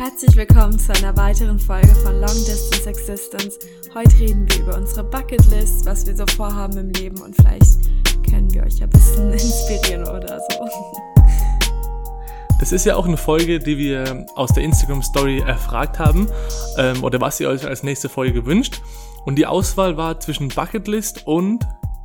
[0.00, 3.58] Herzlich willkommen zu einer weiteren Folge von Long Distance Existence.
[3.94, 7.80] Heute reden wir über unsere Bucketlist, was wir so vorhaben im Leben und vielleicht
[8.24, 10.66] können wir euch ein bisschen inspirieren oder so.
[12.58, 16.30] Das ist ja auch eine Folge, die wir aus der Instagram Story erfragt haben
[16.78, 18.80] ähm, oder was ihr euch als nächste Folge wünscht.
[19.26, 21.62] Und die Auswahl war zwischen Bucketlist und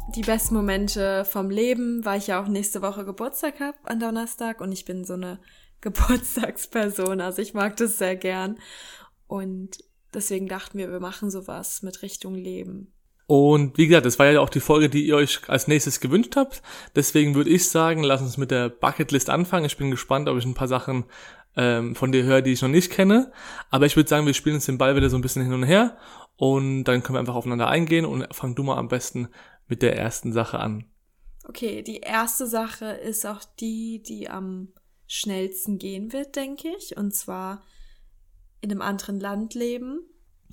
[0.10, 4.60] die besten Momente vom Leben, weil ich ja auch nächste Woche Geburtstag habe an Donnerstag
[4.60, 5.40] und ich bin so eine
[5.82, 8.58] Geburtstagsperson, also ich mag das sehr gern
[9.28, 9.78] und
[10.14, 12.92] deswegen dachten wir, wir machen sowas mit Richtung Leben.
[13.28, 16.36] Und wie gesagt, das war ja auch die Folge, die ihr euch als nächstes gewünscht
[16.36, 16.62] habt.
[16.96, 19.66] Deswegen würde ich sagen, lass uns mit der Bucketlist anfangen.
[19.66, 21.06] Ich bin gespannt, ob ich ein paar Sachen
[21.56, 23.32] ähm, von dir höre, die ich noch nicht kenne.
[23.72, 25.64] Aber ich würde sagen, wir spielen uns den Ball wieder so ein bisschen hin und
[25.64, 25.98] her
[26.38, 29.30] und dann können wir einfach aufeinander eingehen und fang du mal am besten
[29.68, 30.86] mit der ersten Sache an.
[31.48, 34.70] Okay, die erste Sache ist auch die, die am
[35.08, 36.98] schnellsten gehen wird, denke ich.
[36.98, 37.64] Und zwar
[38.62, 40.02] in einem anderen Land leben.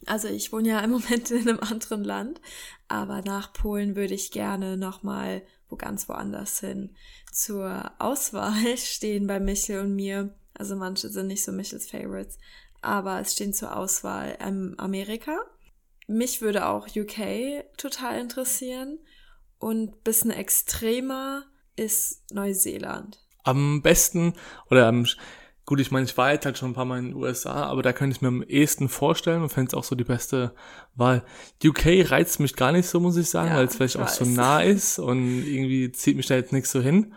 [0.06, 2.40] Also ich wohne ja im Moment in einem anderen Land,
[2.88, 6.94] aber nach Polen würde ich gerne nochmal wo ganz woanders hin.
[7.32, 12.38] Zur Auswahl stehen bei Michel und mir, also manche sind nicht so Michels Favorites,
[12.82, 15.38] aber es stehen zur Auswahl ähm, Amerika.
[16.06, 18.98] Mich würde auch UK total interessieren
[19.58, 21.44] und bisschen extremer
[21.74, 23.18] ist Neuseeland.
[23.44, 24.34] Am besten
[24.70, 25.06] oder am
[25.64, 27.82] Gut, ich meine, ich war jetzt halt schon ein paar Mal in den USA, aber
[27.82, 30.54] da könnte ich mir am ehesten vorstellen und fände es auch so die beste
[30.96, 31.22] Wahl.
[31.64, 34.24] UK reizt mich gar nicht so, muss ich sagen, ja, weil es vielleicht auch so
[34.24, 37.14] nah ist und irgendwie zieht mich da jetzt nichts so hin.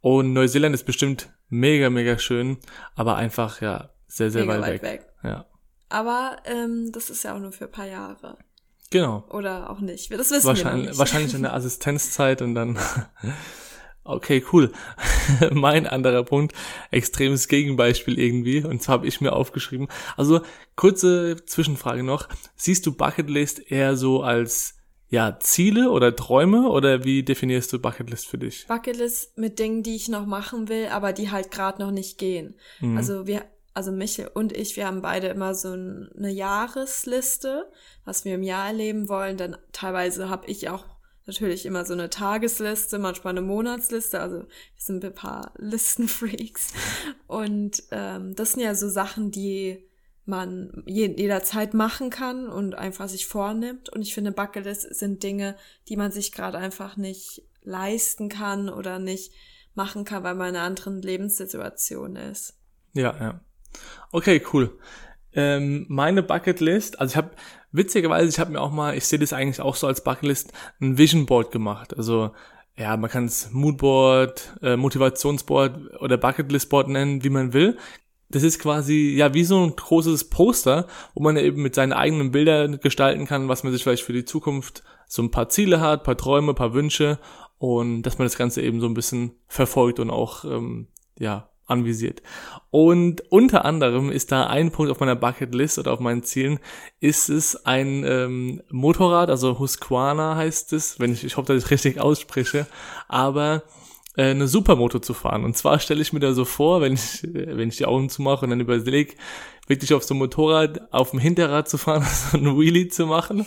[0.00, 2.58] Und Neuseeland ist bestimmt mega, mega schön,
[2.94, 4.82] aber einfach, ja, sehr, sehr weit, weit, weg.
[4.82, 5.06] weg.
[5.24, 5.46] Ja.
[5.88, 8.38] Aber ähm, das ist ja auch nur für ein paar Jahre.
[8.90, 9.24] Genau.
[9.28, 10.12] Oder auch nicht.
[10.12, 10.98] Das wissen wahrscheinlich, wir noch nicht.
[10.98, 12.78] Wahrscheinlich in der Assistenzzeit und dann
[14.08, 14.72] Okay, cool.
[15.50, 16.54] mein anderer Punkt,
[16.90, 18.64] extremes Gegenbeispiel irgendwie.
[18.64, 19.88] Und zwar habe ich mir aufgeschrieben.
[20.16, 20.40] Also
[20.76, 22.26] kurze Zwischenfrage noch.
[22.56, 24.76] Siehst du Bucketlist eher so als
[25.10, 28.66] ja, Ziele oder Träume oder wie definierst du Bucketlist für dich?
[28.66, 32.54] Bucketlist mit Dingen, die ich noch machen will, aber die halt gerade noch nicht gehen.
[32.80, 32.96] Mhm.
[32.96, 37.70] Also wir, also Michel und ich, wir haben beide immer so eine Jahresliste,
[38.06, 39.36] was wir im Jahr erleben wollen.
[39.36, 40.86] Dann teilweise habe ich auch
[41.28, 44.20] natürlich immer so eine Tagesliste, manchmal eine Monatsliste.
[44.20, 44.46] Also wir
[44.76, 46.72] sind ein paar Listenfreaks.
[47.28, 49.84] Und ähm, das sind ja so Sachen, die
[50.24, 53.88] man jederzeit machen kann und einfach sich vornimmt.
[53.88, 55.56] Und ich finde, Bucketlist sind Dinge,
[55.88, 59.32] die man sich gerade einfach nicht leisten kann oder nicht
[59.74, 62.58] machen kann, weil man in einer anderen Lebenssituation ist.
[62.94, 63.40] Ja, ja.
[64.12, 64.78] Okay, cool.
[65.32, 67.30] Ähm, meine Bucketlist, also ich habe
[67.72, 70.98] witzigerweise, ich habe mir auch mal, ich sehe das eigentlich auch so als Bucketlist, ein
[70.98, 71.96] Vision Board gemacht.
[71.96, 72.32] Also
[72.76, 77.76] ja, man kann es Moodboard, äh, Motivationsboard oder Bucketlist-Board nennen, wie man will.
[78.30, 82.30] Das ist quasi ja wie so ein großes Poster, wo man eben mit seinen eigenen
[82.30, 86.04] Bildern gestalten kann, was man sich vielleicht für die Zukunft so ein paar Ziele hat,
[86.04, 87.18] paar Träume, paar Wünsche
[87.58, 92.22] und dass man das Ganze eben so ein bisschen verfolgt und auch ähm, ja anvisiert.
[92.70, 96.58] Und unter anderem ist da ein Punkt auf meiner Bucketlist oder auf meinen Zielen,
[97.00, 101.70] ist es ein ähm, Motorrad, also Husqvarna heißt es, wenn ich, ich hoffe, dass ich
[101.70, 102.66] richtig ausspreche,
[103.08, 103.62] aber
[104.16, 105.44] äh, eine Supermoto zu fahren.
[105.44, 108.44] Und zwar stelle ich mir da so vor, wenn ich, wenn ich die Augen zumache
[108.44, 109.14] und dann überlege,
[109.68, 113.46] wirklich auf so einem Motorrad auf dem Hinterrad zu fahren, so ein Wheelie zu machen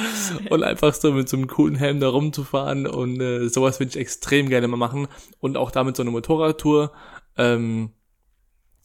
[0.50, 2.86] und einfach so mit so einem coolen Helm da rumzufahren.
[2.86, 5.08] Und äh, sowas würde ich extrem gerne mal machen.
[5.40, 6.92] Und auch damit so eine Motorradtour
[7.36, 7.90] ähm,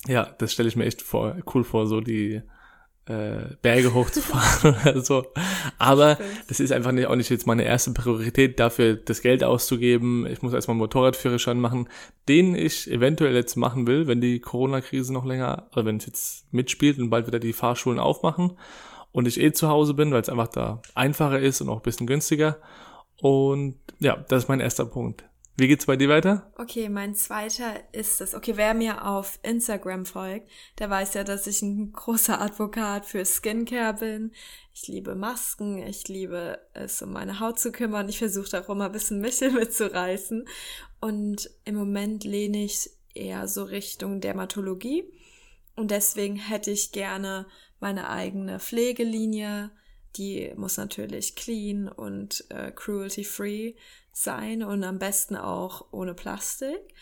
[0.07, 2.41] ja, das stelle ich mir echt vor, cool vor, so die
[3.07, 5.25] äh, Berge hochzufahren oder so.
[5.79, 10.25] Aber das ist einfach nicht, auch nicht jetzt meine erste Priorität, dafür das Geld auszugeben.
[10.27, 11.89] Ich muss erstmal einen Motorradführerschein machen,
[12.27, 16.53] den ich eventuell jetzt machen will, wenn die Corona-Krise noch länger, oder wenn es jetzt
[16.53, 18.57] mitspielt und bald wieder die Fahrschulen aufmachen
[19.11, 21.83] und ich eh zu Hause bin, weil es einfach da einfacher ist und auch ein
[21.83, 22.57] bisschen günstiger.
[23.21, 25.23] Und ja, das ist mein erster Punkt.
[25.59, 26.51] Wie geht's bei dir weiter?
[26.55, 28.35] Okay, mein zweiter ist es.
[28.35, 33.25] Okay, wer mir auf Instagram folgt, der weiß ja, dass ich ein großer Advokat für
[33.25, 34.31] Skincare bin.
[34.71, 38.07] Ich liebe Masken, ich liebe es, um meine Haut zu kümmern.
[38.07, 40.47] Ich versuche auch immer ein bisschen Michel mitzureißen.
[41.01, 45.05] Und im Moment lehne ich eher so Richtung Dermatologie.
[45.75, 47.47] Und deswegen hätte ich gerne
[47.79, 49.71] meine eigene Pflegelinie.
[50.17, 53.75] Die muss natürlich clean und äh, cruelty-free
[54.11, 56.93] sein und am besten auch ohne Plastik.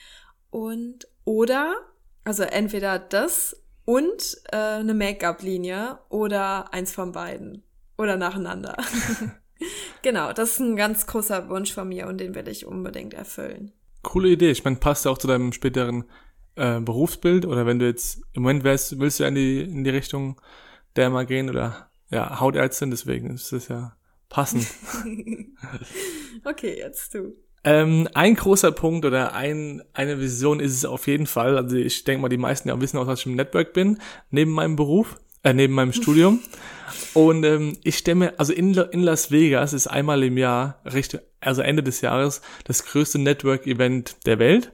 [0.50, 1.76] Und oder,
[2.24, 7.64] also entweder das und äh, eine Make-up-Linie oder eins von beiden.
[7.98, 8.76] Oder nacheinander.
[10.02, 13.72] genau, das ist ein ganz großer Wunsch von mir und den will ich unbedingt erfüllen.
[14.02, 14.52] Coole Idee.
[14.52, 16.06] Ich meine, passt ja auch zu deinem späteren
[16.56, 19.90] äh, Berufsbild oder wenn du jetzt im Moment wärst, willst du in die, in die
[19.90, 20.40] Richtung
[20.96, 23.96] Derma gehen oder ja, Hautärztin, deswegen ist das ja
[24.30, 24.68] passend.
[26.46, 27.34] okay, jetzt du.
[27.63, 31.57] Ähm, ein großer Punkt oder ein, eine Vision ist es auf jeden Fall.
[31.57, 33.98] Also ich denke mal, die meisten ja wissen auch, dass ich im Network bin,
[34.30, 36.42] neben meinem Beruf, äh, neben meinem Studium.
[37.16, 40.80] Und ähm, ich stemme, also in, in Las Vegas ist einmal im Jahr,
[41.42, 44.72] also Ende des Jahres, das größte Network-Event der Welt.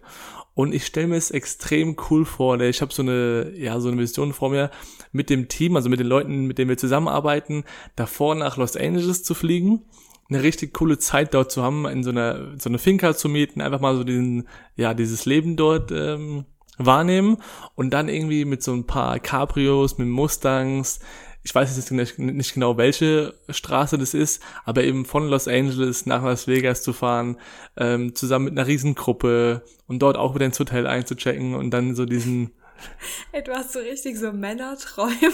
[0.54, 2.60] Und ich stelle mir es extrem cool vor.
[2.60, 4.70] Ich habe so eine, ja, so eine Vision vor mir,
[5.12, 7.64] mit dem Team, also mit den Leuten, mit denen wir zusammenarbeiten,
[7.96, 9.84] davor nach Los Angeles zu fliegen,
[10.30, 13.62] eine richtig coole Zeit dort zu haben, in so einer, so eine Finca zu mieten,
[13.62, 16.46] einfach mal so diesen, ja, dieses Leben dort ähm,
[16.78, 17.38] wahrnehmen
[17.76, 21.00] und dann irgendwie mit so ein paar Cabrios, mit Mustangs,
[21.44, 26.06] ich weiß jetzt nicht, nicht genau, welche Straße das ist, aber eben von Los Angeles
[26.06, 27.38] nach Las Vegas zu fahren,
[27.78, 32.06] ähm, zusammen mit einer Riesengruppe und dort auch wieder ins Hotel einzuchecken und dann so
[32.06, 32.52] diesen
[33.32, 35.14] Ey, du hast so richtig so Männerträume.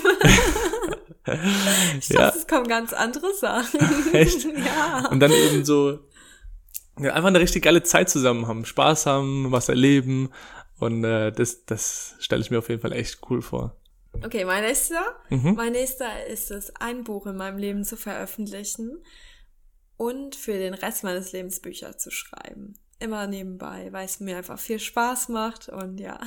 [2.00, 2.21] ich ja.
[2.21, 3.80] dachte, es kommen ganz andere Sachen.
[4.13, 4.44] Echt?
[4.44, 5.07] ja.
[5.10, 6.00] Und dann eben so
[7.00, 10.30] ja, einfach eine richtig geile Zeit zusammen haben, Spaß haben, was erleben.
[10.80, 13.75] Und äh, das, das stelle ich mir auf jeden Fall echt cool vor.
[14.23, 15.15] Okay, mein nächster.
[15.29, 15.53] Mhm.
[15.55, 19.03] Mein nächster ist es, ein Buch in meinem Leben zu veröffentlichen
[19.95, 22.73] und für den Rest meines Lebens Bücher zu schreiben.
[22.99, 26.19] Immer nebenbei, weil es mir einfach viel Spaß macht und ja.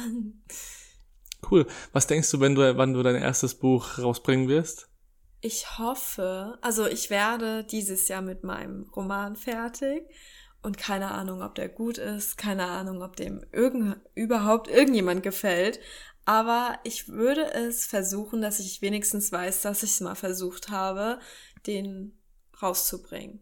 [1.50, 1.66] Cool.
[1.92, 4.88] Was denkst du, wenn du, wann du dein erstes Buch rausbringen wirst?
[5.40, 10.02] Ich hoffe, also ich werde dieses Jahr mit meinem Roman fertig
[10.62, 15.80] und keine Ahnung, ob der gut ist, keine Ahnung, ob dem irgend, überhaupt irgendjemand gefällt,
[16.30, 21.18] aber ich würde es versuchen, dass ich wenigstens weiß, dass ich es mal versucht habe,
[21.66, 22.12] den
[22.62, 23.40] rauszubringen.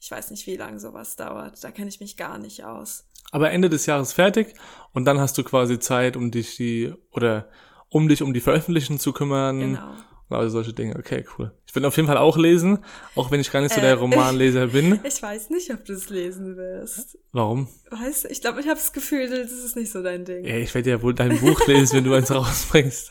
[0.00, 1.62] Ich weiß nicht, wie lange sowas dauert.
[1.62, 3.04] Da kenne ich mich gar nicht aus.
[3.32, 4.54] Aber Ende des Jahres fertig
[4.92, 7.50] und dann hast du quasi Zeit, um dich die oder
[7.90, 9.60] um dich um die Veröffentlichen zu kümmern.
[9.60, 9.92] Genau.
[10.34, 10.96] Also solche Dinge.
[10.96, 11.52] Okay, cool.
[11.66, 12.78] Ich will auf jeden Fall auch lesen,
[13.14, 15.00] auch wenn ich gar nicht so der äh, Romanleser bin.
[15.04, 17.18] Ich weiß nicht, ob du es lesen wirst.
[17.32, 17.68] Warum?
[17.90, 20.44] Weißt du, ich glaube, ich habe das Gefühl, das ist nicht so dein Ding.
[20.44, 23.10] Ja, ich werde ja wohl dein Buch lesen, wenn du eins rausbringst.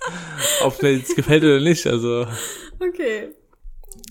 [0.63, 2.27] Ob mir jetzt gefällt oder nicht, also.
[2.79, 3.29] Okay.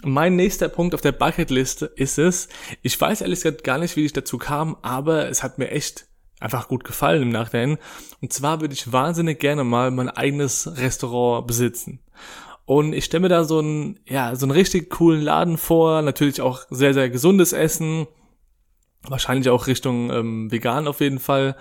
[0.03, 2.49] Mein nächster Punkt auf der Bucketliste ist es,
[2.83, 6.07] ich weiß ehrlich gesagt gar nicht, wie ich dazu kam, aber es hat mir echt
[6.41, 7.79] einfach gut gefallen im Nachhinein.
[8.21, 12.01] Und zwar würde ich wahnsinnig gerne mal mein eigenes Restaurant besitzen.
[12.71, 16.41] Und ich stelle mir da so einen, ja, so einen richtig coolen Laden vor, natürlich
[16.41, 18.07] auch sehr, sehr gesundes Essen,
[19.03, 21.57] wahrscheinlich auch Richtung ähm, vegan auf jeden Fall.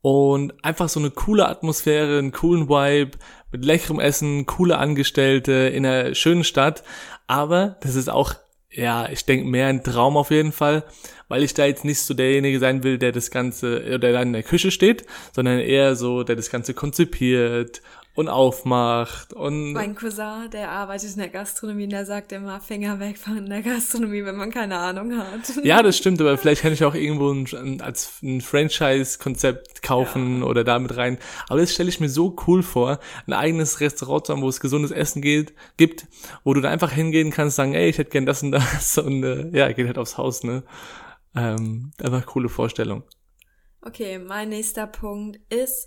[0.00, 3.18] Und einfach so eine coole Atmosphäre, einen coolen Vibe,
[3.52, 6.84] mit leckerem Essen, coole Angestellte in einer schönen Stadt.
[7.26, 8.32] Aber das ist auch,
[8.70, 10.84] ja, ich denke mehr ein Traum auf jeden Fall,
[11.28, 14.32] weil ich da jetzt nicht so derjenige sein will, der das Ganze, oder der in
[14.32, 15.04] der Küche steht,
[15.34, 17.82] sondern eher so, der das Ganze konzipiert
[18.16, 19.72] und aufmacht und.
[19.72, 24.24] Mein Cousin, der arbeitet in der Gastronomie, der sagt immer Finger weg von der Gastronomie,
[24.24, 25.40] wenn man keine Ahnung hat.
[25.62, 30.46] Ja, das stimmt, aber vielleicht kann ich auch irgendwo ein, als ein Franchise-Konzept kaufen ja.
[30.46, 31.18] oder damit rein.
[31.48, 34.60] Aber das stelle ich mir so cool vor, ein eigenes Restaurant zu haben, wo es
[34.60, 36.06] gesundes Essen geht, gibt,
[36.42, 39.22] wo du da einfach hingehen kannst, sagen, ey, ich hätte gern das und das und
[39.24, 40.62] äh, ja, geht halt aufs Haus, ne?
[41.36, 43.02] Ähm, einfach coole Vorstellung.
[43.82, 45.86] Okay, mein nächster Punkt ist,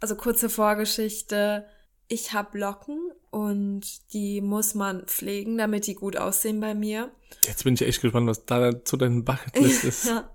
[0.00, 1.66] also kurze Vorgeschichte.
[2.08, 7.10] Ich habe Locken und die muss man pflegen, damit die gut aussehen bei mir.
[7.46, 10.04] Jetzt bin ich echt gespannt, was da zu deinem Bucketlist ist.
[10.06, 10.30] ja.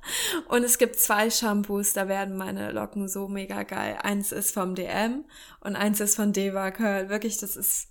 [0.48, 4.00] Und es gibt zwei Shampoos, da werden meine Locken so mega geil.
[4.02, 5.26] Eins ist vom DM
[5.62, 7.10] und eins ist von Deva Curl.
[7.10, 7.88] Wirklich, das ist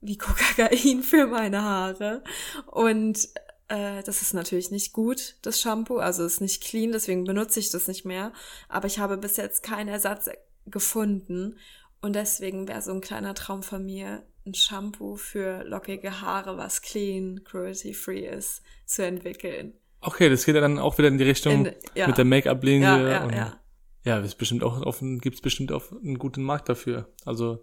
[0.00, 2.22] wie Kokain für meine Haare.
[2.66, 3.28] Und
[3.68, 5.98] äh, das ist natürlich nicht gut, das Shampoo.
[5.98, 8.32] Also ist nicht clean, deswegen benutze ich das nicht mehr.
[8.68, 10.28] Aber ich habe bis jetzt keinen Ersatz
[10.70, 11.56] gefunden.
[12.00, 16.80] Und deswegen wäre so ein kleiner Traum von mir, ein Shampoo für lockige Haare, was
[16.82, 19.74] clean, cruelty-free ist, zu entwickeln.
[20.00, 22.06] Okay, das geht ja dann auch wieder in die Richtung in, ja.
[22.06, 22.88] mit der Make-up-Linie.
[22.88, 23.60] Ja, ja, ja.
[24.02, 27.10] Ja, ist bestimmt auch auf, gibt's bestimmt auch einen guten Markt dafür.
[27.26, 27.62] Also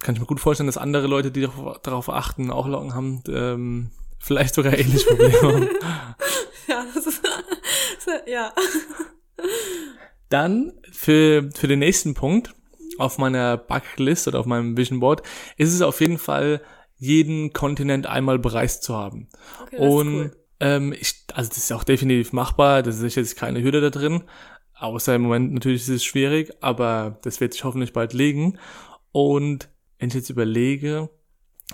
[0.00, 3.22] kann ich mir gut vorstellen, dass andere Leute, die darauf, darauf achten, auch Locken haben,
[3.28, 5.68] ähm, vielleicht sogar ähnliche Probleme haben.
[6.68, 7.22] ja, das ist,
[8.26, 8.52] ja.
[10.28, 12.54] Dann für, für den nächsten Punkt
[12.98, 15.22] auf meiner Bucketlist oder auf meinem Vision Board
[15.56, 16.60] ist es auf jeden Fall,
[16.98, 19.28] jeden Kontinent einmal bereist zu haben.
[19.62, 20.36] Okay, Und cool.
[20.60, 24.24] ähm, ich, also das ist auch definitiv machbar, das ist jetzt keine Hürde da drin.
[24.78, 28.58] Außer im Moment natürlich ist es schwierig, aber das wird sich hoffentlich bald legen.
[29.12, 29.68] Und
[29.98, 31.08] wenn ich jetzt überlege,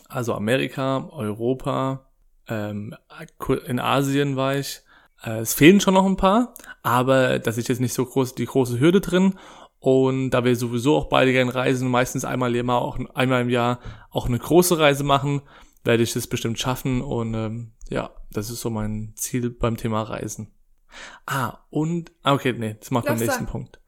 [0.08, 2.10] also Amerika, Europa,
[2.48, 2.94] ähm,
[3.66, 4.82] in Asien war ich,
[5.22, 8.80] es fehlen schon noch ein paar, aber das ist jetzt nicht so groß die große
[8.80, 9.38] Hürde drin.
[9.78, 13.50] Und da wir sowieso auch beide gerne reisen, meistens einmal im Jahr auch, einmal im
[13.50, 15.42] Jahr auch eine große Reise machen,
[15.82, 17.02] werde ich das bestimmt schaffen.
[17.02, 20.52] Und ähm, ja, das ist so mein Ziel beim Thema Reisen.
[21.26, 23.46] Ah, und, ah, okay, nee, das macht den nächsten.
[23.46, 23.80] Punkt.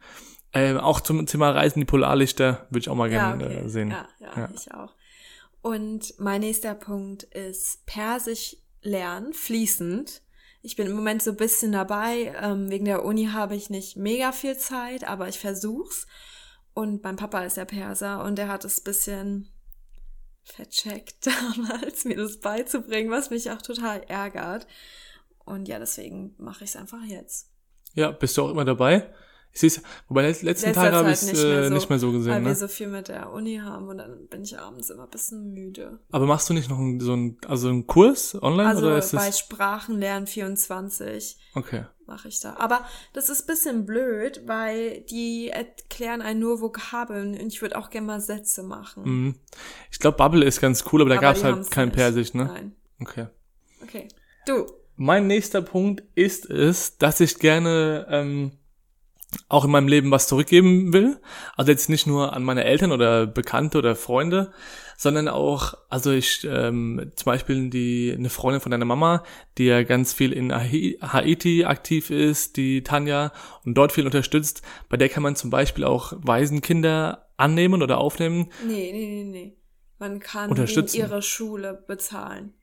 [0.52, 3.64] Ähm, auch zum Thema Reisen, die Polarlichter, würde ich auch mal gerne ja, okay.
[3.64, 3.90] äh, sehen.
[3.90, 4.94] Ja, ja, ja, ich auch.
[5.62, 10.22] Und mein nächster Punkt ist Persisch lernen, fließend.
[10.64, 12.34] Ich bin im Moment so ein bisschen dabei.
[12.42, 16.06] Ähm, wegen der Uni habe ich nicht mega viel Zeit, aber ich versuch's.
[16.72, 19.50] Und mein Papa ist ja Perser und der hat es bisschen
[20.42, 24.66] vercheckt damals, mir das beizubringen, was mich auch total ärgert.
[25.44, 27.50] Und ja, deswegen mache ich es einfach jetzt.
[27.92, 29.12] Ja, bist du auch immer dabei?
[29.54, 32.10] Ich sehe wobei letzten Letzter Tage habe ich es nicht, äh, so, nicht mehr so
[32.10, 32.32] gesehen.
[32.32, 32.48] Weil ne?
[32.48, 35.52] wir so viel mit der Uni haben und dann bin ich abends immer ein bisschen
[35.52, 36.00] müde.
[36.10, 38.68] Aber machst du nicht noch einen, so einen, also einen Kurs online?
[38.68, 39.38] Also oder ist bei das...
[39.38, 41.84] Sprachenlernen 24 okay.
[42.04, 42.56] mache ich da.
[42.56, 47.90] Aber das ist bisschen blöd, weil die erklären einen nur Vokabeln und ich würde auch
[47.90, 49.04] gerne mal Sätze machen.
[49.04, 49.34] Mhm.
[49.92, 51.96] Ich glaube, Bubble ist ganz cool, aber da gab es halt kein nicht.
[51.96, 52.46] Persisch, ne?
[52.46, 52.76] Nein.
[53.00, 53.28] Okay.
[53.84, 54.08] Okay.
[54.48, 54.66] Du.
[54.96, 58.52] Mein nächster Punkt ist es, dass ich gerne ähm,
[59.48, 61.20] auch in meinem Leben was zurückgeben will.
[61.56, 64.52] Also jetzt nicht nur an meine Eltern oder Bekannte oder Freunde,
[64.96, 69.24] sondern auch, also ich ähm, zum Beispiel die eine Freundin von deiner Mama,
[69.58, 73.32] die ja ganz viel in Haiti aktiv ist, die Tanja
[73.64, 74.62] und dort viel unterstützt.
[74.88, 78.50] Bei der kann man zum Beispiel auch Waisenkinder annehmen oder aufnehmen.
[78.66, 79.56] Nee, nee, nee, nee.
[79.98, 80.54] Man kann
[80.92, 82.54] ihre Schule bezahlen.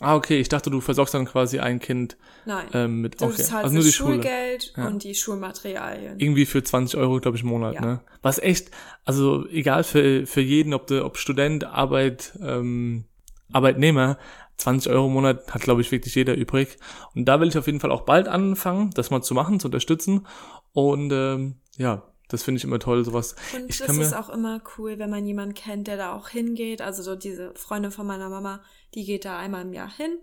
[0.00, 2.66] Ah, okay, ich dachte, du versorgst dann quasi ein Kind Nein.
[2.74, 3.36] Ähm, mit, du okay.
[3.36, 4.86] zahlst also nur die Schulgeld Schule.
[4.88, 6.20] und die Schulmaterialien.
[6.20, 7.80] Irgendwie für 20 Euro, glaube ich, im Monat, ja.
[7.80, 8.00] ne?
[8.20, 8.70] Was echt,
[9.04, 13.04] also egal für, für jeden, ob, du, ob Student, Arbeit, ähm,
[13.52, 14.18] Arbeitnehmer,
[14.58, 16.76] 20 Euro im Monat hat, glaube ich, wirklich jeder übrig.
[17.14, 19.68] Und da will ich auf jeden Fall auch bald anfangen, das mal zu machen, zu
[19.68, 20.26] unterstützen.
[20.72, 23.36] Und ähm, ja, das finde ich immer toll, sowas.
[23.54, 26.82] Und ich das ist auch immer cool, wenn man jemanden kennt, der da auch hingeht.
[26.82, 28.62] Also so diese Freundin von meiner Mama,
[28.94, 30.18] die geht da einmal im Jahr hin.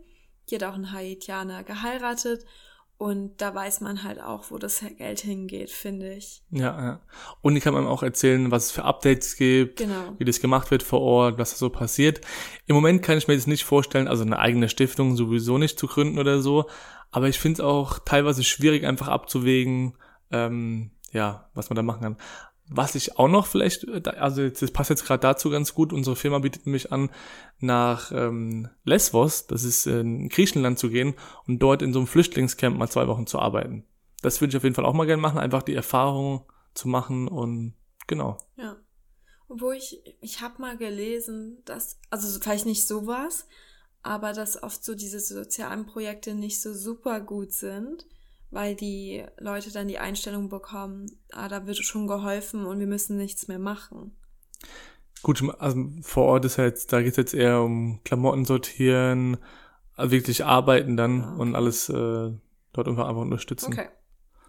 [0.49, 2.45] Die hat auch einen Haitianer geheiratet.
[2.97, 6.41] Und da weiß man halt auch, wo das Geld hingeht, finde ich.
[6.51, 7.01] Ja, ja.
[7.41, 10.13] Und ich kann man auch erzählen, was es für Updates gibt, genau.
[10.19, 12.21] wie das gemacht wird vor Ort, was da so passiert.
[12.65, 15.87] Im Moment kann ich mir das nicht vorstellen, also eine eigene Stiftung sowieso nicht zu
[15.87, 16.69] gründen oder so.
[17.11, 19.97] Aber ich finde es auch teilweise schwierig, einfach abzuwägen,
[20.31, 22.17] ähm, ja, was man da machen kann.
[22.69, 26.39] Was ich auch noch vielleicht, also das passt jetzt gerade dazu ganz gut, unsere Firma
[26.39, 27.09] bietet mich an,
[27.59, 31.13] nach ähm, Lesvos, das ist in Griechenland zu gehen
[31.45, 33.85] und dort in so einem Flüchtlingscamp mal zwei Wochen zu arbeiten.
[34.21, 37.27] Das würde ich auf jeden Fall auch mal gerne machen, einfach die Erfahrung zu machen
[37.27, 37.73] und
[38.07, 38.37] genau.
[38.55, 38.77] Ja.
[39.49, 43.45] Obwohl ich, ich habe mal gelesen, dass, also vielleicht nicht sowas,
[44.01, 48.07] aber dass oft so diese sozialen Projekte nicht so super gut sind
[48.53, 53.17] weil die Leute dann die Einstellung bekommen, ah, da wird schon geholfen und wir müssen
[53.17, 54.15] nichts mehr machen.
[55.23, 59.37] Gut, also vor Ort ist halt, da geht es jetzt eher um Klamotten sortieren,
[59.95, 62.31] also wirklich arbeiten dann ja, und alles äh,
[62.73, 63.73] dort einfach unterstützen.
[63.73, 63.89] Okay.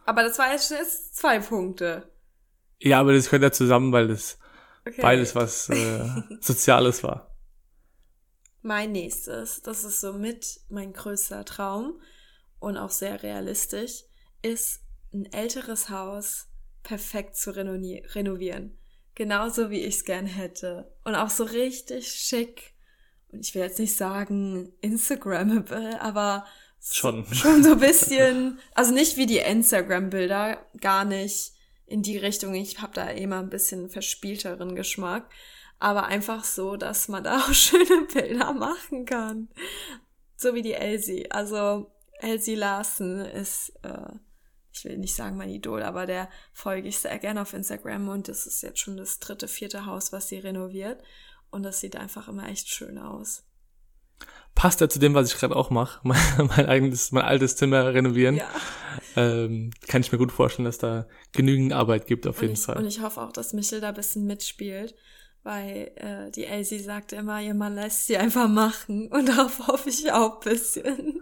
[0.07, 2.11] Aber das war jetzt, jetzt zwei Punkte.
[2.81, 4.39] Ja, aber das gehört ja zusammen, weil das
[4.87, 5.01] okay.
[5.01, 6.05] beides was äh,
[6.41, 7.35] Soziales war.
[8.61, 12.01] Mein nächstes, das ist somit mein größter Traum
[12.65, 14.05] und auch sehr realistisch,
[14.43, 14.81] ist
[15.13, 16.49] ein älteres Haus
[16.83, 18.79] perfekt zu renovieren.
[19.15, 20.93] Genauso wie ich es gern hätte.
[21.05, 22.75] Und auch so richtig schick.
[23.29, 26.47] Und ich will jetzt nicht sagen Instagrammable, aber
[26.81, 31.53] schon, schon so ein bisschen, also nicht wie die Instagram-Bilder, gar nicht
[31.87, 32.55] in die Richtung.
[32.55, 35.31] Ich habe da immer ein bisschen verspielteren Geschmack.
[35.79, 39.49] Aber einfach so, dass man da auch schöne Bilder machen kann.
[40.37, 41.31] So wie die Elsie.
[41.31, 41.94] Also
[42.25, 44.13] Elsie Larsen ist, äh,
[44.73, 48.29] ich will nicht sagen mein Idol, aber der folge ich sehr gerne auf Instagram und
[48.29, 51.03] das ist jetzt schon das dritte, vierte Haus, was sie renoviert.
[51.51, 53.45] Und das sieht einfach immer echt schön aus.
[54.57, 57.95] Passt ja zu dem, was ich gerade auch mache, mein, mein eigenes, mein altes Zimmer
[57.95, 58.37] renovieren.
[58.37, 58.51] Ja.
[59.17, 62.61] Ähm, kann ich mir gut vorstellen, dass da genügend Arbeit gibt auf und jeden ich,
[62.61, 62.79] Fall.
[62.79, 64.95] Und ich hoffe auch, dass Michel da ein bisschen mitspielt,
[65.43, 69.91] weil äh, die Elsie sagte immer, ihr Mann lässt sie einfach machen und darauf hoffe
[69.91, 71.21] ich auch ein bisschen.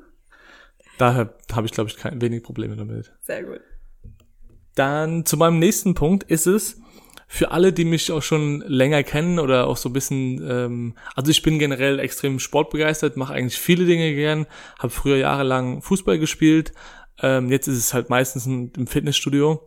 [0.99, 3.13] Daher habe ich, glaube ich, kein, wenig Probleme damit.
[3.21, 3.61] Sehr gut.
[4.75, 6.81] Dann zu meinem nächsten Punkt ist es,
[7.29, 11.31] für alle, die mich auch schon länger kennen oder auch so ein bisschen, ähm, also
[11.31, 14.47] ich bin generell extrem sportbegeistert, mache eigentlich viele Dinge gern,
[14.79, 16.75] habe früher jahrelang Fußball gespielt,
[17.23, 19.67] ähm, jetzt ist es halt meistens im Fitnessstudio.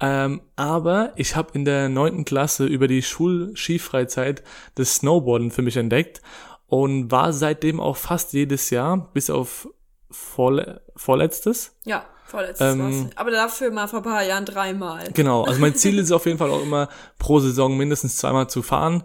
[0.00, 4.42] Ähm, aber ich habe in der neunten Klasse über die Schulskifreizeit
[4.74, 6.22] das Snowboarden für mich entdeckt
[6.66, 9.68] und war seitdem auch fast jedes Jahr, bis auf
[10.14, 11.76] vorle vorletztes.
[11.84, 13.10] Ja, vorletztes Ähm.
[13.16, 15.10] Aber dafür mal vor ein paar Jahren dreimal.
[15.12, 18.62] Genau, also mein Ziel ist auf jeden Fall auch immer pro Saison mindestens zweimal zu
[18.62, 19.04] fahren.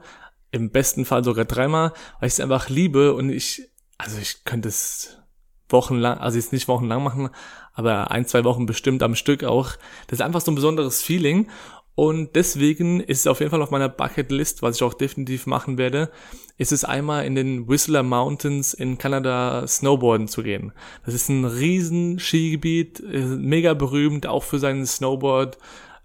[0.52, 4.70] Im besten Fall sogar dreimal, weil ich es einfach liebe und ich, also ich könnte
[4.70, 5.18] es
[5.68, 7.30] wochenlang, also jetzt nicht wochenlang machen,
[7.74, 9.72] aber ein, zwei Wochen bestimmt am Stück auch.
[10.08, 11.50] Das ist einfach so ein besonderes Feeling
[12.00, 15.78] und deswegen ist es auf jeden Fall auf meiner Bucketlist, was ich auch definitiv machen
[15.78, 16.10] werde,
[16.58, 20.72] ist es einmal in den Whistler Mountains in Kanada Snowboarden zu gehen.
[21.06, 25.58] Das ist ein riesen Skigebiet, äh, mega berühmt, auch für seinen Snowboard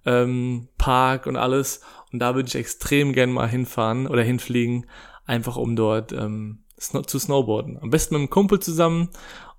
[0.04, 1.82] ähm, Park und alles.
[2.12, 4.86] Und da würde ich extrem gern mal hinfahren oder hinfliegen,
[5.26, 7.78] einfach um dort ähm, zu snowboarden.
[7.78, 9.10] Am besten mit einem Kumpel zusammen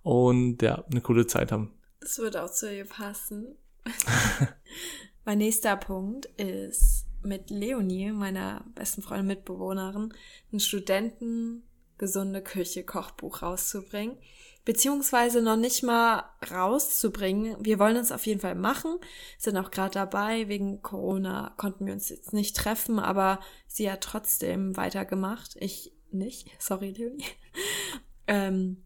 [0.03, 1.71] und ja, eine coole Zeit haben.
[2.01, 3.55] Das wird auch zu ihr passen.
[5.25, 10.13] mein nächster Punkt ist mit Leonie, meiner besten Freundin, Mitbewohnerin,
[10.53, 11.63] ein Studenten
[11.97, 14.17] gesunde Küche Kochbuch rauszubringen.
[14.65, 17.55] Beziehungsweise noch nicht mal rauszubringen.
[17.63, 18.97] Wir wollen es auf jeden Fall machen,
[19.37, 20.47] sind auch gerade dabei.
[20.47, 25.55] Wegen Corona konnten wir uns jetzt nicht treffen, aber sie hat trotzdem weitergemacht.
[25.59, 26.49] Ich nicht.
[26.59, 27.25] Sorry, Leonie.
[28.27, 28.84] ähm,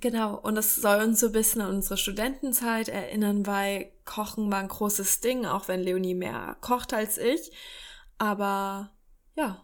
[0.00, 4.58] Genau, und das soll uns so ein bisschen an unsere Studentenzeit erinnern, weil Kochen war
[4.58, 7.50] ein großes Ding, auch wenn Leonie mehr kocht als ich.
[8.18, 8.90] Aber
[9.36, 9.62] ja,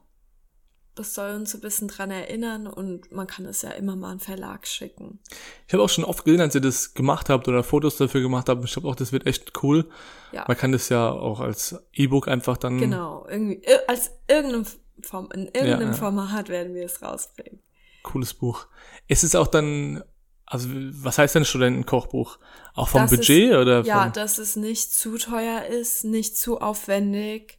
[0.94, 4.10] das soll uns so ein bisschen dran erinnern und man kann es ja immer mal
[4.12, 5.20] an Verlag schicken.
[5.66, 8.48] Ich habe auch schon oft gesehen, als ihr das gemacht habt oder Fotos dafür gemacht
[8.48, 8.64] habt.
[8.64, 9.88] Ich glaube auch, das wird echt cool.
[10.32, 10.44] Ja.
[10.48, 12.78] Man kann das ja auch als E-Book einfach dann.
[12.78, 14.66] Genau, irgendwie, ir- als irgendeinem
[15.02, 15.94] Form, in irgendeinem ja.
[15.94, 17.60] Format werden wir es rausbringen.
[18.02, 18.66] Cooles Buch.
[19.08, 20.02] Ist es auch dann,
[20.52, 22.38] also was heißt denn Studentenkochbuch?
[22.74, 26.60] Auch vom Das Budget ist, oder Ja, dass es nicht zu teuer ist, nicht zu
[26.60, 27.58] aufwendig.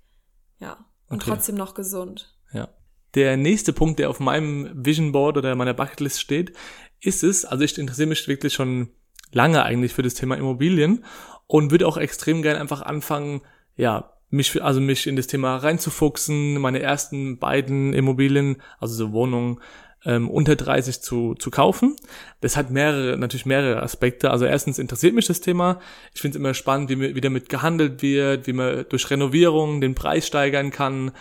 [0.60, 1.32] Ja, und Okay.
[1.32, 2.36] trotzdem noch gesund.
[2.54, 2.70] ja.
[3.16, 6.54] Der nächste Punkt, der auf meinem Vision Board oder meiner Bucketlist steht,
[7.00, 8.90] ist es, also ich interessiere mich wirklich schon
[9.32, 11.04] lange eigentlich für das Thema Immobilien
[11.46, 13.42] und würde auch extrem gerne einfach anfangen,
[13.76, 19.12] ja, mich, für- also mich in das Thema reinzufuchsen, meine ersten beiden Immobilien, also so
[19.12, 19.60] Wohnungen,
[20.06, 21.96] ähm, unter 30 zu, zu kaufen.
[22.42, 24.32] Das hat mehrere, natürlich mehrere Aspekte.
[24.32, 25.80] Also erstens interessiert mich das Thema.
[26.14, 29.96] Ich finde es immer spannend, wie, wie damit gehandelt wird, wie man durch Renovierung den
[29.96, 31.12] Preis steigern kann.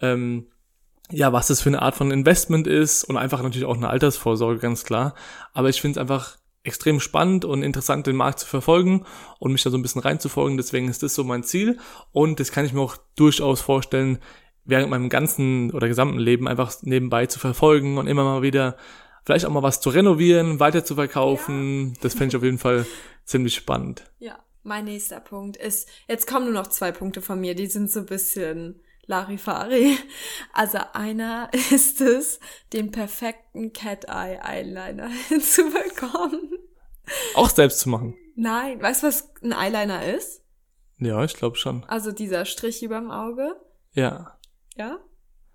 [0.00, 0.46] Ähm,
[1.10, 4.60] ja, was das für eine Art von Investment ist und einfach natürlich auch eine Altersvorsorge,
[4.60, 5.14] ganz klar.
[5.52, 9.04] Aber ich finde es einfach extrem spannend und interessant, den Markt zu verfolgen
[9.38, 10.56] und mich da so ein bisschen reinzufolgen.
[10.56, 11.78] Deswegen ist das so mein Ziel.
[12.12, 14.18] Und das kann ich mir auch durchaus vorstellen,
[14.64, 18.76] während meinem ganzen oder gesamten Leben einfach nebenbei zu verfolgen und immer mal wieder
[19.24, 21.94] vielleicht auch mal was zu renovieren, weiter zu verkaufen.
[22.00, 22.86] Das fände ich auf jeden Fall
[23.24, 24.04] ziemlich spannend.
[24.18, 27.90] Ja, mein nächster Punkt ist, jetzt kommen nur noch zwei Punkte von mir, die sind
[27.90, 29.96] so ein bisschen Larifari.
[30.52, 32.38] Also einer ist es,
[32.72, 36.50] den perfekten Cat-Eye Eyeliner hinzubekommen.
[37.34, 38.14] Auch selbst zu machen.
[38.36, 40.42] Nein, weißt du, was ein Eyeliner ist?
[40.98, 41.84] Ja, ich glaube schon.
[41.88, 43.56] Also dieser Strich überm Auge,
[43.94, 44.38] Ja.
[44.76, 44.98] Ja?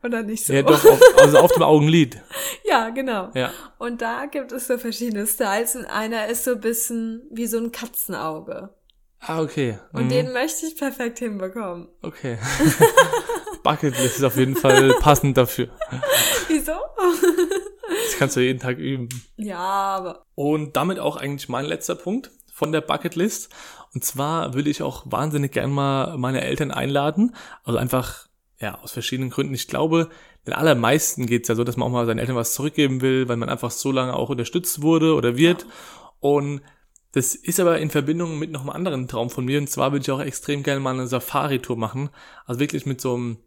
[0.04, 0.54] Oder nicht so?
[0.54, 2.22] Ja, doch, auf, also auf dem Augenlid.
[2.66, 3.32] Ja, genau.
[3.34, 3.52] Ja.
[3.80, 7.58] Und da gibt es so verschiedene Styles und einer ist so ein bisschen wie so
[7.58, 8.70] ein Katzenauge.
[9.20, 9.80] Ah, okay.
[9.94, 10.10] Und Mhm.
[10.10, 11.88] den möchte ich perfekt hinbekommen.
[12.04, 12.38] Okay.
[13.64, 15.70] Bucketlist ist auf jeden Fall passend dafür.
[16.48, 16.74] Wieso?
[17.02, 19.10] Das kannst du jeden Tag üben.
[19.38, 23.50] Ja, aber Und damit auch eigentlich mein letzter Punkt von der Bucketlist.
[23.94, 27.36] Und zwar würde ich auch wahnsinnig gern mal meine Eltern einladen.
[27.64, 28.27] Also einfach,
[28.60, 29.54] ja, aus verschiedenen Gründen.
[29.54, 30.10] Ich glaube,
[30.46, 33.38] den allermeisten geht's ja so, dass man auch mal seinen Eltern was zurückgeben will, weil
[33.38, 35.66] man einfach so lange auch unterstützt wurde oder wird.
[36.20, 36.62] Und
[37.12, 39.60] das ist aber in Verbindung mit noch einem anderen Traum von mir.
[39.60, 42.10] Und zwar würde ich auch extrem gerne mal eine Safari-Tour machen.
[42.46, 43.38] Also wirklich mit so einem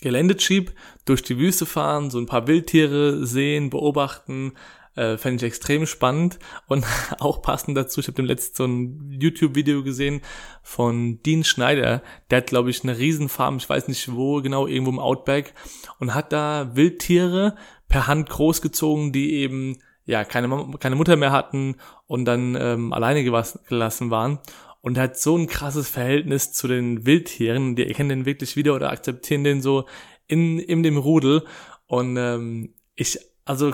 [0.00, 0.72] Geländejeep
[1.04, 4.52] durch die Wüste fahren, so ein paar Wildtiere sehen, beobachten,
[4.98, 6.38] äh, fände ich extrem spannend.
[6.66, 6.84] Und
[7.20, 10.20] auch passend dazu, ich habe dem letzten so ein YouTube-Video gesehen
[10.62, 14.90] von Dean Schneider, der hat, glaube ich, eine Riesenfarm, ich weiß nicht wo, genau, irgendwo
[14.90, 15.54] im Outback
[16.00, 17.54] und hat da Wildtiere
[17.88, 23.22] per Hand großgezogen, die eben ja keine, keine Mutter mehr hatten und dann ähm, alleine
[23.24, 24.38] gelassen waren.
[24.80, 28.90] Und hat so ein krasses Verhältnis zu den Wildtieren, die erkennen den wirklich wieder oder
[28.90, 29.86] akzeptieren den so
[30.28, 31.44] in, in dem Rudel.
[31.86, 33.72] Und ähm, ich, also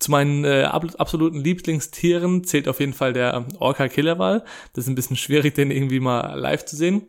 [0.00, 4.44] zu meinen äh, ab, absoluten Lieblingstieren zählt auf jeden Fall der Orca-Killerwal.
[4.72, 7.06] Das ist ein bisschen schwierig, den irgendwie mal live zu sehen.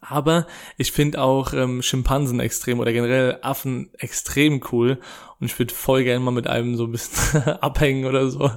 [0.00, 4.98] Aber ich finde auch ähm, Schimpansen extrem oder generell Affen extrem cool.
[5.40, 8.50] Und ich würde voll gerne mal mit einem so ein bisschen abhängen oder so.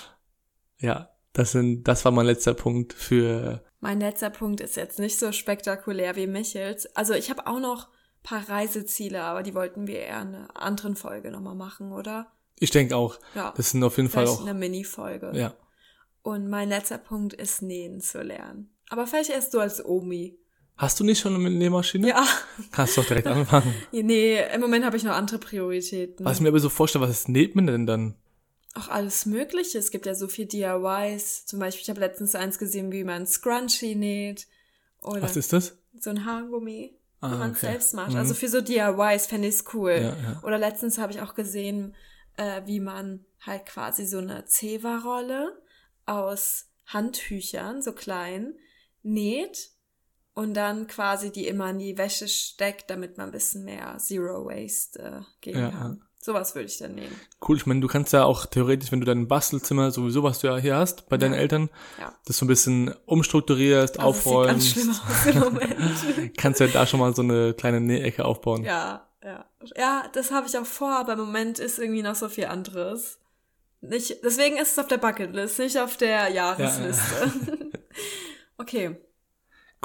[0.78, 5.18] ja, das sind, das war mein letzter Punkt für mein letzter Punkt ist jetzt nicht
[5.18, 6.86] so spektakulär wie Michels.
[6.94, 7.88] Also ich habe auch noch
[8.22, 12.31] paar Reiseziele, aber die wollten wir eher in einer anderen Folge nochmal machen, oder?
[12.62, 13.18] Ich denke auch.
[13.34, 13.52] Ja.
[13.56, 14.40] Das sind auf jeden Fall auch.
[14.42, 15.32] eine Mini-Folge.
[15.34, 15.54] Ja.
[16.22, 18.70] Und mein letzter Punkt ist Nähen zu lernen.
[18.88, 20.38] Aber vielleicht erst du als Omi.
[20.76, 22.08] Hast du nicht schon eine Nähmaschine?
[22.08, 22.24] Ja.
[22.70, 23.74] Kannst doch direkt anfangen.
[23.92, 26.24] Nee, im Moment habe ich noch andere Prioritäten.
[26.24, 28.14] Was ich mir aber so vorstelle, was näht man denn dann?
[28.74, 29.78] Auch alles Mögliche.
[29.78, 31.44] Es gibt ja so viel DIYs.
[31.46, 34.46] Zum Beispiel, ich habe letztens eins gesehen, wie man Scrunchie näht.
[35.02, 35.76] Oder Was ist das?
[36.00, 37.66] so ein Haargummi, Ah, wenn man es okay.
[37.66, 38.12] selbst macht.
[38.12, 38.16] Mhm.
[38.18, 39.92] Also für so DIYs fände ich es cool.
[39.92, 40.40] Ja, ja.
[40.42, 41.94] Oder letztens habe ich auch gesehen,
[42.36, 45.60] äh, wie man halt quasi so eine Zewa-Rolle
[46.06, 48.54] aus Handtüchern, so klein,
[49.02, 49.70] näht
[50.34, 54.46] und dann quasi die immer in die Wäsche steckt, damit man ein bisschen mehr Zero
[54.46, 56.02] Waste äh, geben Ja, kann.
[56.24, 57.20] Sowas würde ich dann nehmen.
[57.46, 60.46] Cool, ich meine, du kannst ja auch theoretisch, wenn du dein Bastelzimmer sowieso, was du
[60.46, 61.40] ja hier hast, bei deinen Ja.
[61.40, 61.68] Eltern,
[61.98, 62.14] Ja.
[62.26, 66.36] das so ein bisschen umstrukturierst, Also es sieht ganz aufräumst, schlimm aus im Moment.
[66.38, 68.62] kannst du ja da schon mal so eine kleine Nähecke aufbauen.
[68.62, 69.44] Ja, ja.
[69.76, 73.18] Ja, das habe ich auch vor, aber im Moment ist irgendwie noch so viel anderes.
[73.80, 77.32] Nicht, deswegen ist es auf der Bucketlist, nicht auf der Jahresliste.
[78.58, 78.96] okay.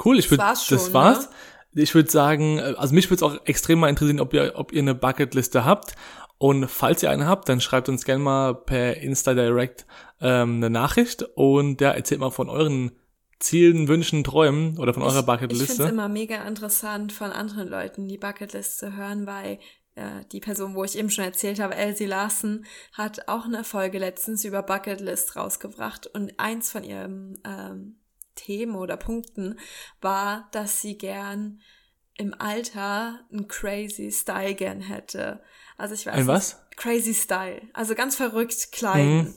[0.02, 1.28] Cool, ich würde, war's das schon, war's.
[1.72, 1.82] ne?
[1.82, 4.72] Ich würde sagen, äh, also mich würde es auch extrem mal interessieren, ob ihr, ob
[4.72, 5.94] ihr eine Bucketliste habt.
[6.38, 9.86] Und falls ihr eine habt, dann schreibt uns gerne mal per Insta Direct
[10.20, 12.92] ähm, eine Nachricht und ja, erzählt mal von euren
[13.40, 15.82] Zielen, Wünschen, Träumen oder von eurer Ich finde es Bucketliste.
[15.84, 19.58] immer mega interessant, von anderen Leuten die Bucketlist zu hören, weil
[19.94, 23.98] äh, die Person, wo ich eben schon erzählt habe, Elsie Larsen, hat auch eine Folge
[23.98, 27.96] letztens über Bucketlist rausgebracht und eins von ihren ähm,
[28.34, 29.58] Themen oder Punkten
[30.00, 31.60] war, dass sie gern
[32.16, 35.40] im Alter einen crazy Style gern hätte.
[35.76, 36.60] Also ich weiß Ein was?
[36.76, 37.62] Crazy Style.
[37.72, 39.18] Also ganz verrückt kleiden.
[39.18, 39.34] Mhm.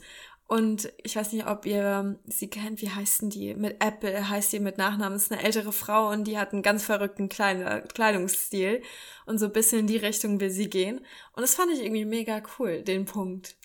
[0.51, 3.55] Und ich weiß nicht, ob ihr sie kennt, wie heißt denn die?
[3.55, 6.83] Mit Apple heißt die mit Nachnamen, ist eine ältere Frau und die hat einen ganz
[6.83, 8.81] verrückten Kleid- Kleidungsstil
[9.25, 10.97] und so ein bisschen in die Richtung will sie gehen.
[11.37, 13.55] Und das fand ich irgendwie mega cool, den Punkt.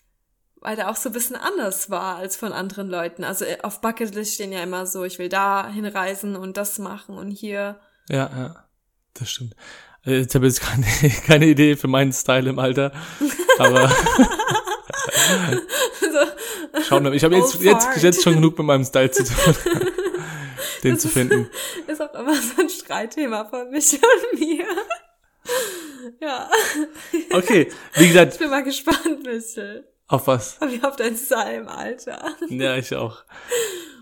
[0.61, 3.25] Weil der auch so ein bisschen anders war als von anderen Leuten.
[3.25, 7.17] Also äh, auf Bucketlist stehen ja immer so, ich will da hinreisen und das machen
[7.17, 7.81] und hier.
[8.07, 8.65] Ja, ja,
[9.13, 9.57] das stimmt.
[10.05, 10.85] Äh, Jetzt habe ich jetzt keine,
[11.27, 12.93] keine Idee für meinen Style im Alter,
[13.59, 13.91] aber
[16.01, 17.13] so, schauen.
[17.13, 18.03] Ich habe jetzt, Oh, jetzt, fart.
[18.03, 19.55] jetzt schon genug mit meinem Style zu tun,
[20.83, 21.49] den zu finden.
[21.87, 24.65] ist auch immer so ein Streitthema von mich und mir.
[26.19, 26.49] Ja,
[27.31, 29.87] Okay, wie gesagt, ich bin mal gespannt, Michel.
[30.07, 30.57] auf was?
[30.61, 31.15] Wie auf dein
[31.55, 32.35] im Alter.
[32.49, 33.23] Ja, ich auch.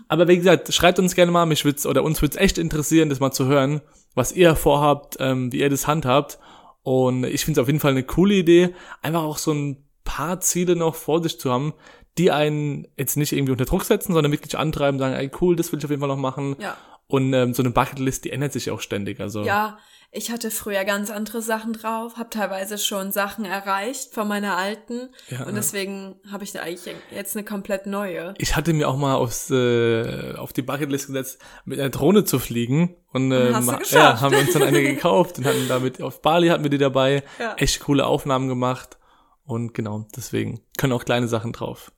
[0.08, 3.20] Aber wie gesagt, schreibt uns gerne mal, mich wird's, oder uns wird's echt interessieren, das
[3.20, 3.80] mal zu hören,
[4.14, 6.38] was ihr vorhabt, ähm, wie ihr das handhabt.
[6.82, 10.40] Und ich finde es auf jeden Fall eine coole Idee, einfach auch so ein paar
[10.40, 11.74] Ziele noch vor sich zu haben,
[12.16, 15.70] die einen jetzt nicht irgendwie unter Druck setzen, sondern wirklich antreiben, sagen, ey cool, das
[15.70, 16.56] will ich auf jeden Fall noch machen.
[16.58, 16.76] Ja.
[17.08, 19.20] Und ähm, so eine Bucketlist, die ändert sich auch ständig.
[19.20, 19.78] Also Ja,
[20.10, 25.10] ich hatte früher ganz andere Sachen drauf, habe teilweise schon Sachen erreicht von meiner alten
[25.28, 28.34] Ja, und deswegen habe ich da eigentlich jetzt eine komplett neue.
[28.38, 32.38] ich hatte mir auch mal aufs, äh, auf die Bucketlist gesetzt, mit einer Drohne zu
[32.38, 32.96] fliegen.
[33.12, 36.62] Und ähm, ja, haben wir uns dann eine gekauft und hatten damit auf Bali hatten
[36.62, 37.22] wir die dabei.
[37.38, 37.54] Ja.
[37.56, 38.98] Echt coole Aufnahmen gemacht.
[39.46, 41.92] Und genau, deswegen können auch kleine Sachen drauf.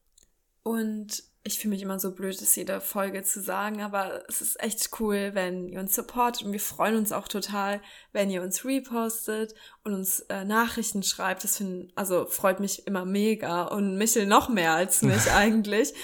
[0.63, 4.61] Und ich fühle mich immer so blöd, das jede Folge zu sagen, aber es ist
[4.63, 7.81] echt cool, wenn ihr uns supportet und wir freuen uns auch total,
[8.13, 11.45] wenn ihr uns repostet und uns äh, Nachrichten schreibt.
[11.45, 15.95] Das find, also freut mich immer mega und Michel noch mehr als mich eigentlich.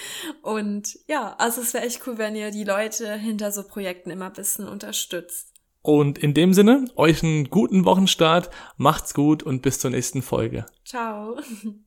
[0.41, 4.27] Und ja, also es wäre echt cool, wenn ihr die Leute hinter so Projekten immer
[4.27, 5.54] ein bisschen unterstützt.
[5.85, 10.65] Und in dem Sinne, euch einen guten Wochenstart, macht's gut und bis zur nächsten Folge.
[10.83, 11.37] Ciao.